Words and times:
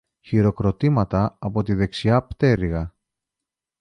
Χειροκροτήματα 0.21 1.35
από 1.39 1.63
τη 1.63 1.73
δεξιά 1.73 2.21
πτέρυγα 2.23 2.93